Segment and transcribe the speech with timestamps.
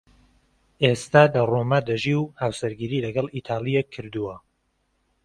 [0.83, 4.35] ئێستا لە ڕۆما دەژی و هاوسەرگیریی لەگەڵ ئیتاڵییەک کردووە.